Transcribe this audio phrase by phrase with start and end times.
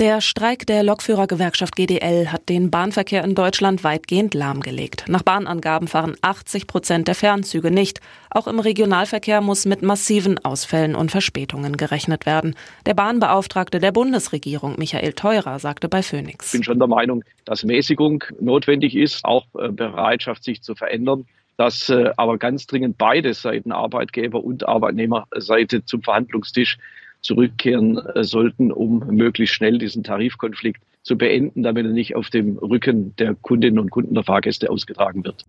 [0.00, 5.04] Der Streik der Lokführergewerkschaft GDL hat den Bahnverkehr in Deutschland weitgehend lahmgelegt.
[5.08, 8.00] Nach Bahnangaben fahren 80 Prozent der Fernzüge nicht.
[8.30, 12.56] Auch im Regionalverkehr muss mit massiven Ausfällen und Verspätungen gerechnet werden.
[12.86, 16.46] Der Bahnbeauftragte der Bundesregierung, Michael Theurer, sagte bei Phoenix.
[16.46, 21.26] Ich bin schon der Meinung, dass Mäßigung notwendig ist, auch äh, Bereitschaft, sich zu verändern
[21.58, 26.78] dass äh, aber ganz dringend beide Seiten, Arbeitgeber und Arbeitnehmerseite, zum Verhandlungstisch
[27.20, 32.58] zurückkehren äh, sollten, um möglichst schnell diesen Tarifkonflikt zu beenden, damit er nicht auf dem
[32.58, 35.44] Rücken der Kundinnen und Kunden der Fahrgäste ausgetragen wird.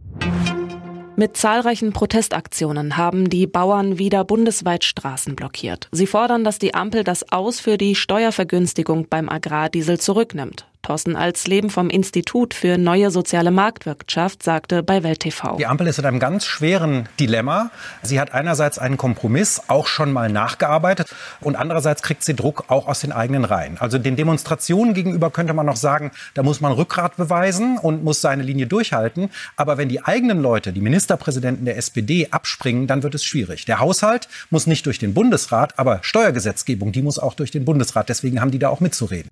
[1.18, 5.90] Mit zahlreichen Protestaktionen haben die Bauern wieder bundesweit Straßen blockiert.
[5.92, 10.66] Sie fordern, dass die Ampel das Aus für die Steuervergünstigung beim Agrardiesel zurücknimmt.
[10.92, 15.56] Thorsten Alsleben vom Institut für neue soziale Marktwirtschaft sagte bei Welt TV.
[15.56, 17.72] Die Ampel ist in einem ganz schweren Dilemma.
[18.02, 21.08] Sie hat einerseits einen Kompromiss auch schon mal nachgearbeitet
[21.40, 23.78] und andererseits kriegt sie Druck auch aus den eigenen Reihen.
[23.80, 28.20] Also den Demonstrationen gegenüber könnte man noch sagen, da muss man Rückgrat beweisen und muss
[28.20, 29.30] seine Linie durchhalten.
[29.56, 33.64] Aber wenn die eigenen Leute, die Ministerpräsidenten der SPD abspringen, dann wird es schwierig.
[33.64, 38.10] Der Haushalt muss nicht durch den Bundesrat, aber Steuergesetzgebung, die muss auch durch den Bundesrat.
[38.10, 39.30] Deswegen haben die da auch mitzureden.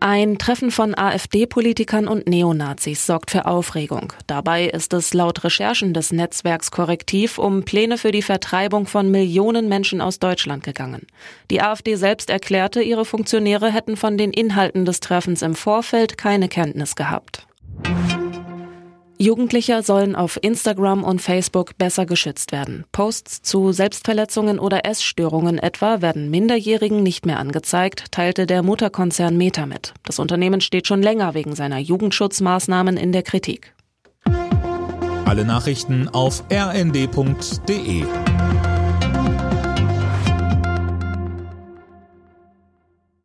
[0.00, 4.12] Ein Treffen von AfD-Politikern und Neonazis sorgt für Aufregung.
[4.28, 9.68] Dabei ist es laut Recherchen des Netzwerks Korrektiv um Pläne für die Vertreibung von Millionen
[9.68, 11.08] Menschen aus Deutschland gegangen.
[11.50, 16.48] Die AfD selbst erklärte, ihre Funktionäre hätten von den Inhalten des Treffens im Vorfeld keine
[16.48, 17.47] Kenntnis gehabt.
[19.20, 22.84] Jugendliche sollen auf Instagram und Facebook besser geschützt werden.
[22.92, 29.66] Posts zu Selbstverletzungen oder Essstörungen etwa werden Minderjährigen nicht mehr angezeigt, teilte der Mutterkonzern Meta
[29.66, 29.92] mit.
[30.04, 33.74] Das Unternehmen steht schon länger wegen seiner Jugendschutzmaßnahmen in der Kritik.
[35.24, 38.04] Alle Nachrichten auf rnd.de